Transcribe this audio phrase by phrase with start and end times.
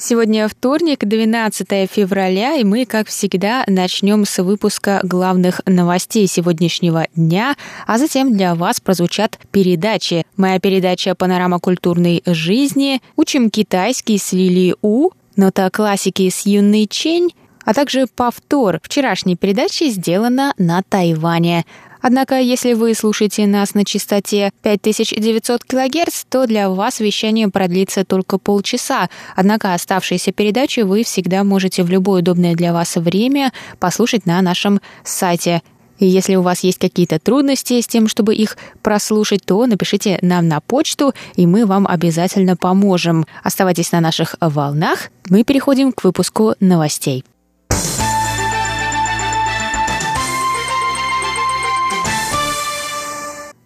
[0.00, 7.56] Сегодня вторник, 12 февраля, и мы, как всегда, начнем с выпуска главных новостей сегодняшнего дня,
[7.84, 10.24] а затем для вас прозвучат передачи.
[10.36, 17.30] Моя передача «Панорама культурной жизни», «Учим китайский с Лили У», «Нота классики с Юной Чень»,
[17.68, 21.66] а также повтор вчерашней передачи сделана на Тайване.
[22.00, 28.38] Однако, если вы слушаете нас на частоте 5900 кГц, то для вас вещание продлится только
[28.38, 29.10] полчаса.
[29.36, 34.80] Однако оставшиеся передачи вы всегда можете в любое удобное для вас время послушать на нашем
[35.04, 35.60] сайте
[35.98, 40.46] и если у вас есть какие-то трудности с тем, чтобы их прослушать, то напишите нам
[40.46, 43.26] на почту, и мы вам обязательно поможем.
[43.42, 45.10] Оставайтесь на наших волнах.
[45.28, 47.24] Мы переходим к выпуску новостей.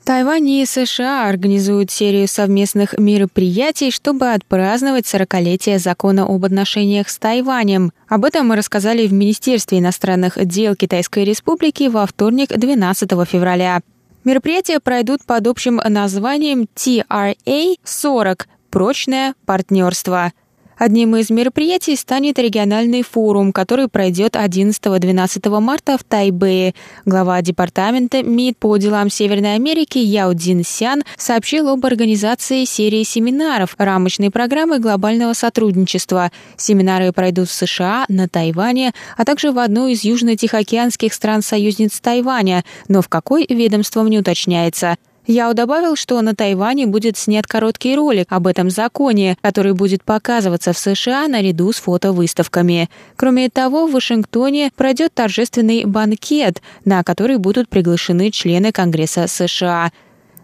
[0.05, 7.92] Тайвань и США организуют серию совместных мероприятий, чтобы отпраздновать 40-летие закона об отношениях с Тайванем.
[8.09, 13.81] Об этом мы рассказали в Министерстве иностранных дел Китайской Республики во вторник, 12 февраля.
[14.25, 20.33] Мероприятия пройдут под общим названием TRA-40– «Прочное партнерство».
[20.78, 26.75] Одним из мероприятий станет региональный форум, который пройдет 11-12 марта в Тайбэе.
[27.05, 33.75] Глава департамента МИД по делам Северной Америки Яо Дин Сян сообщил об организации серии семинаров
[33.78, 36.33] рамочной программы глобального сотрудничества.
[36.56, 43.03] Семинары пройдут в США, на Тайване, а также в одной из южно-тихоокеанских стран-союзниц Тайваня, но
[43.03, 44.97] в какой ведомством не уточняется.
[45.27, 50.72] Яо добавил, что на Тайване будет снят короткий ролик об этом законе, который будет показываться
[50.72, 52.91] в США наряду с фотовыставками.
[53.16, 59.93] Кроме того, в Вашингтоне пройдет торжественный банкет, на который будут приглашены члены Конгресса США.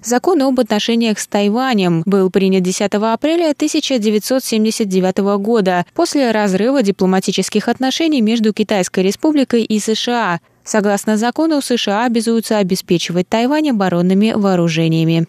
[0.00, 8.21] Закон об отношениях с Тайванем был принят 10 апреля 1979 года после разрыва дипломатических отношений
[8.21, 10.38] между Китайской республикой и США.
[10.69, 15.27] Согласно закону, США обязуются обеспечивать Тайвань оборонными вооружениями.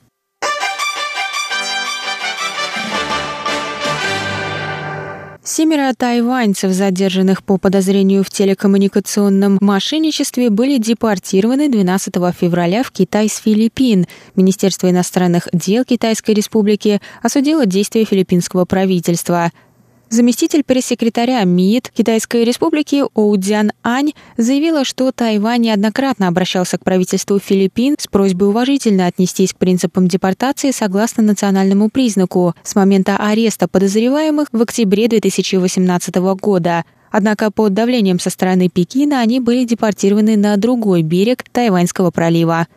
[5.41, 13.37] Семеро тайваньцев, задержанных по подозрению в телекоммуникационном мошенничестве, были депортированы 12 февраля в Китай с
[13.37, 14.07] Филиппин.
[14.35, 19.53] Министерство иностранных дел Китайской Республики осудило действия филиппинского правительства–
[20.09, 27.95] Заместитель пресс-секретаря МИД Китайской Республики Оудзян Ань заявила, что Тайвань неоднократно обращался к правительству Филиппин
[27.99, 34.59] с просьбой уважительно отнестись к принципам депортации согласно национальному признаку с момента ареста подозреваемых в
[34.59, 36.85] октябре 2018 года.
[37.11, 42.67] Однако под давлением со стороны Пекина они были депортированы на другой берег Тайваньского пролива.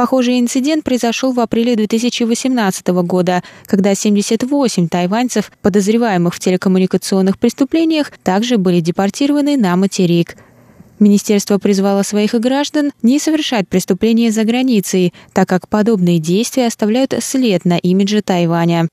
[0.00, 8.56] Похожий инцидент произошел в апреле 2018 года, когда 78 тайваньцев, подозреваемых в телекоммуникационных преступлениях, также
[8.56, 10.38] были депортированы на материк.
[11.00, 17.66] Министерство призвало своих граждан не совершать преступления за границей, так как подобные действия оставляют след
[17.66, 18.88] на имидже Тайваня.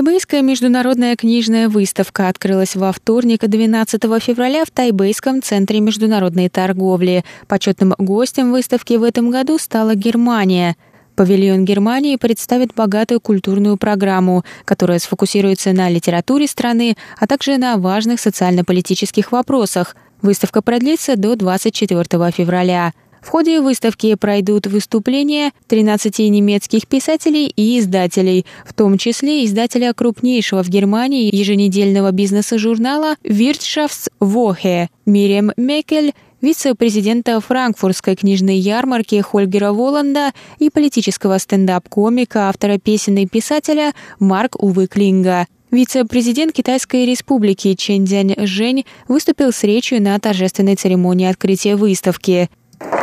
[0.00, 7.22] Тайбэйская международная книжная выставка открылась во вторник, 12 февраля в Тайбэйском центре международной торговли.
[7.46, 10.78] Почетным гостем выставки в этом году стала Германия.
[11.16, 18.20] Павильон Германии представит богатую культурную программу, которая сфокусируется на литературе страны, а также на важных
[18.20, 19.96] социально-политических вопросах.
[20.22, 22.94] Выставка продлится до 24 февраля.
[23.20, 30.62] В ходе выставки пройдут выступления 13 немецких писателей и издателей, в том числе издателя крупнейшего
[30.62, 41.38] в Германии еженедельного бизнеса-журнала Wirtschaftswoche Мириам Мекель, вице-президента франкфуртской книжной ярмарки Хольгера Воланда и политического
[41.38, 45.46] стендап-комика, автора песен и писателя Марк Увы Клинга.
[45.70, 52.50] Вице-президент Китайской республики Чен Дзянь Жень выступил с речью на торжественной церемонии открытия выставки.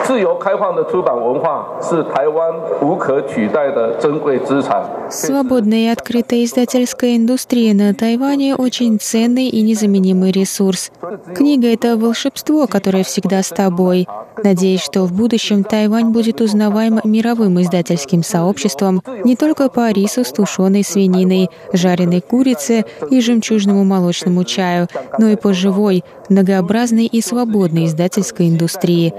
[0.07, 4.83] 自由开放的出版文化是台湾无可取代的珍贵资产。
[5.11, 10.91] Свободная и открытая издательская индустрия на Тайване очень ценный и незаменимый ресурс.
[11.35, 14.07] Книга — это волшебство, которое всегда с тобой.
[14.43, 20.33] Надеюсь, что в будущем Тайвань будет узнаваем мировым издательским сообществом не только по рису с
[20.33, 27.85] тушеной свининой, жареной курице и жемчужному молочному чаю, но и по живой, многообразной и свободной
[27.87, 29.13] издательской индустрии,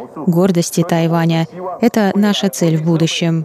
[0.79, 1.47] ценности Тайваня.
[1.81, 3.45] Это наша цель в будущем.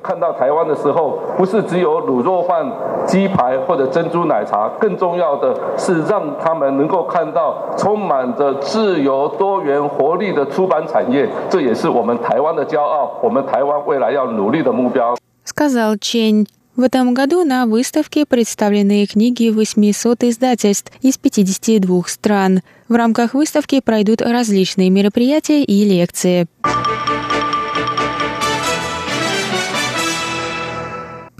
[15.45, 16.47] Сказал Чень.
[16.75, 22.61] В этом году на выставке представлены книги 800 издательств из 52 стран.
[22.89, 26.47] В рамках выставки пройдут различные мероприятия и лекции.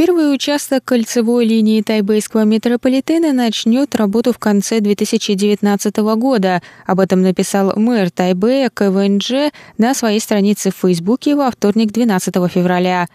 [0.05, 6.61] Первый участок кольцевой линии тайбэйского метрополитена начнет работу в конце 2019 года.
[6.85, 13.07] Об этом написал мэр Тайбэя КВНЖ на своей странице в Фейсбуке во вторник 12 февраля.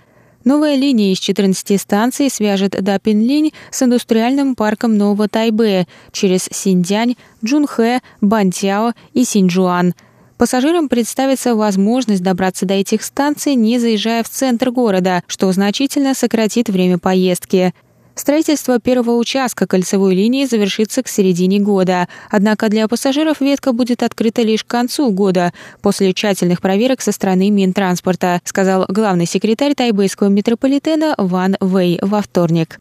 [0.44, 8.00] Новая линия из 14 станций свяжет Дапинлинь с индустриальным парком Нового Тайбэя через Синьцзянь, Джунхэ,
[8.22, 9.92] Бантяо и Синьчжуан.
[10.38, 16.68] Пассажирам представится возможность добраться до этих станций, не заезжая в центр города, что значительно сократит
[16.68, 17.74] время поездки.
[18.14, 22.08] Строительство первого участка кольцевой линии завершится к середине года.
[22.30, 25.52] Однако для пассажиров ветка будет открыта лишь к концу года,
[25.82, 32.78] после тщательных проверок со стороны Минтранспорта, сказал главный секретарь тайбэйского метрополитена Ван Вэй во вторник.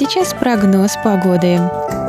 [0.00, 1.60] Сейчас прогноз погоды.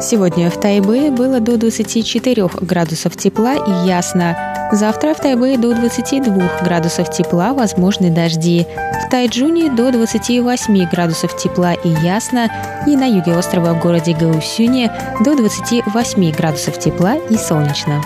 [0.01, 4.69] Сегодня в Тайбэе было до 24 градусов тепла и ясно.
[4.71, 8.65] Завтра в Тайбэе до 22 градусов тепла, возможны дожди.
[9.05, 12.47] В Тайджуне до 28 градусов тепла и ясно.
[12.87, 14.89] И на юге острова в городе Гаусюне
[15.25, 18.01] до 28 градусов тепла и солнечно.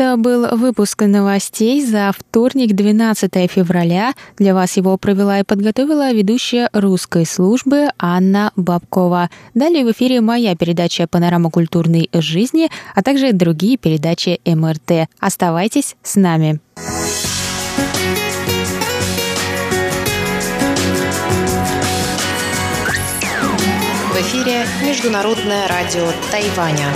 [0.00, 4.14] Это был выпуск новостей за вторник, 12 февраля.
[4.38, 9.28] Для вас его провела и подготовила ведущая русской службы Анна Бабкова.
[9.52, 15.10] Далее в эфире моя передача «Панорама культурной жизни», а также другие передачи МРТ.
[15.18, 16.60] Оставайтесь с нами.
[24.08, 26.86] В эфире Международное радио Тайваня.